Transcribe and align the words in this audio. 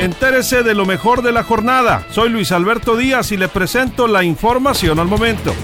Entérese 0.00 0.64
de 0.64 0.74
lo 0.74 0.86
mejor 0.86 1.22
de 1.22 1.30
la 1.30 1.44
jornada. 1.44 2.04
Soy 2.10 2.28
Luis 2.28 2.50
Alberto 2.50 2.96
Díaz 2.96 3.30
y 3.30 3.36
le 3.36 3.46
presento 3.48 4.08
la 4.08 4.24
información 4.24 4.98
al 4.98 5.06
momento. 5.06 5.54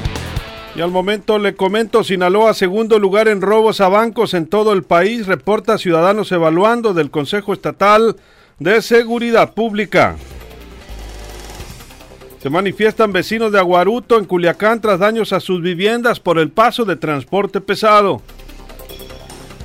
Y 0.77 0.81
al 0.81 0.93
momento 0.93 1.39
le 1.39 1.57
comento, 1.57 2.05
Sinaloa, 2.05 2.55
segundo 2.55 3.01
lugar 3.01 3.27
en 3.27 3.41
robos 3.41 3.81
a 3.81 3.89
bancos 3.89 4.35
en 4.35 4.47
todo 4.47 4.73
el 4.73 4.85
país, 4.85 5.27
reporta 5.27 5.79
Ciudadanos 5.79 6.31
Evaluando 6.31 6.95
del 6.95 7.11
Consejo 7.11 7.53
Estatal 7.53 8.17
de 8.61 8.81
Seguridad 8.83 9.53
Pública. 9.53 10.17
Se 12.41 12.51
manifiestan 12.51 13.13
vecinos 13.13 13.51
de 13.51 13.59
Aguaruto 13.59 14.17
en 14.17 14.27
Culiacán 14.27 14.81
tras 14.81 15.01
daños 15.01 15.33
a 15.33 15.41
sus 15.41 15.61
viviendas 15.61 16.21
por 16.21 16.39
el 16.39 16.51
paso 16.51 16.85
de 16.85 16.95
transporte 16.95 17.61
pesado. 17.61 18.23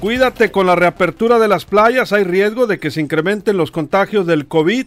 Cuídate 0.05 0.51
con 0.51 0.67
la 0.67 0.75
reapertura 0.75 1.39
de 1.39 1.47
las 1.47 1.65
playas, 1.65 2.13
hay 2.13 2.23
riesgo 2.23 2.67
de 2.67 2.77
que 2.77 2.91
se 2.91 3.01
incrementen 3.01 3.57
los 3.57 3.71
contagios 3.71 4.27
del 4.27 4.45
COVID, 4.45 4.85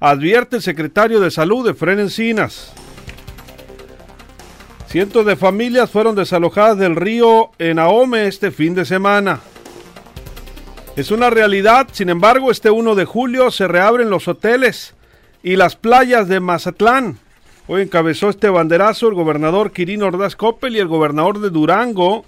advierte 0.00 0.56
el 0.56 0.62
secretario 0.62 1.20
de 1.20 1.30
Salud 1.30 1.64
de 1.64 1.72
Fren 1.72 2.00
Encinas. 2.00 2.72
Cientos 4.88 5.24
de 5.24 5.36
familias 5.36 5.88
fueron 5.88 6.16
desalojadas 6.16 6.78
del 6.78 6.96
río 6.96 7.52
en 7.60 7.78
Ahome 7.78 8.26
este 8.26 8.50
fin 8.50 8.74
de 8.74 8.84
semana. 8.84 9.38
Es 10.96 11.12
una 11.12 11.30
realidad, 11.30 11.86
sin 11.92 12.08
embargo, 12.08 12.50
este 12.50 12.68
1 12.68 12.96
de 12.96 13.04
julio 13.04 13.52
se 13.52 13.68
reabren 13.68 14.10
los 14.10 14.26
hoteles 14.26 14.94
y 15.44 15.54
las 15.54 15.76
playas 15.76 16.26
de 16.26 16.40
Mazatlán. 16.40 17.20
Hoy 17.68 17.82
encabezó 17.82 18.30
este 18.30 18.48
banderazo 18.48 19.06
el 19.06 19.14
gobernador 19.14 19.70
Quirino 19.70 20.06
Ordaz 20.06 20.34
Coppel 20.34 20.74
y 20.74 20.80
el 20.80 20.88
gobernador 20.88 21.38
de 21.38 21.50
Durango 21.50 22.24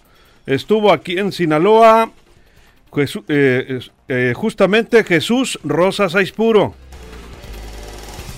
estuvo 0.47 0.93
aquí 0.93 1.19
en 1.19 1.33
Sinaloa, 1.33 2.13
eh, 2.97 3.81
eh, 4.09 4.33
justamente 4.35 5.05
Jesús 5.05 5.59
Rosa 5.65 6.09
Saispuro. 6.09 6.75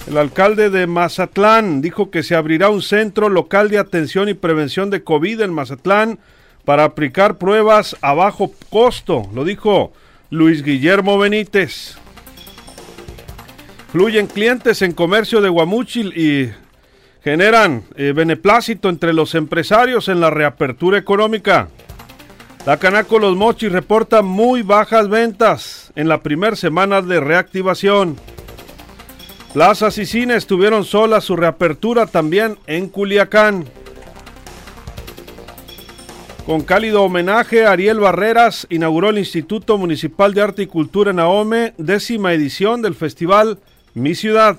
El 0.09 0.17
alcalde 0.17 0.71
de 0.71 0.87
Mazatlán 0.87 1.83
dijo 1.83 2.11
que 2.11 2.23
se 2.23 2.35
abrirá 2.35 2.69
un 2.69 2.83
centro 2.83 3.29
local 3.29 3.69
de 3.69 3.79
atención 3.79 4.29
y 4.29 4.35
prevención 4.35 4.91
de 4.91 5.05
COVID 5.05 5.41
en 5.41 5.53
Mazatlán 5.53 6.19
para 6.65 6.85
aplicar 6.85 7.39
pruebas 7.39 7.97
a 8.01 8.15
bajo 8.15 8.53
costo, 8.71 9.29
lo 9.35 9.45
dijo 9.45 9.93
Luis 10.31 10.63
Guillermo 10.63 11.19
Benítez. 11.19 11.97
Fluyen 13.93 14.27
clientes 14.27 14.83
en 14.83 14.93
comercio 14.93 15.41
de 15.41 15.49
Guamúchil 15.49 16.17
y 16.17 16.53
generan 17.23 17.83
eh, 17.97 18.13
beneplácito 18.15 18.89
entre 18.89 19.13
los 19.13 19.35
empresarios 19.35 20.09
en 20.09 20.21
la 20.21 20.31
reapertura 20.31 20.97
económica. 20.99 21.69
La 22.67 22.77
Canaco 22.77 23.19
Los 23.19 23.37
Mochis 23.37 23.73
reporta 23.73 24.21
muy 24.23 24.63
bajas 24.63 25.09
ventas 25.09 25.93
en 25.97 26.09
la 26.09 26.23
primera 26.23 26.57
semana 26.57 27.01
de 27.01 27.19
reactivación. 27.19 28.17
Plazas 29.55 29.97
y 29.99 30.07
cines 30.07 30.47
tuvieron 30.47 30.85
sola 30.85 31.21
su 31.21 31.37
reapertura 31.37 32.07
también 32.07 32.59
en 32.67 32.89
Culiacán. 32.89 33.65
Con 36.45 36.63
cálido 36.63 37.03
homenaje, 37.03 37.67
Ariel 37.67 37.99
Barreras 37.99 38.67
inauguró 38.71 39.11
el 39.11 39.19
Instituto 39.19 39.79
Municipal 39.79 40.35
de 40.35 40.43
Arte 40.43 40.63
y 40.63 40.67
Cultura 40.67 41.11
en 41.11 41.21
Ahome, 41.21 41.75
décima 41.79 42.33
edición 42.33 42.83
del 42.83 42.95
festival 42.95 43.59
Mi 43.95 44.15
Ciudad. 44.15 44.57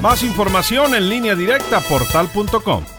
Más 0.00 0.22
información 0.22 0.94
en 0.94 1.08
línea 1.08 1.34
directa 1.34 1.80
portal.com. 1.80 2.95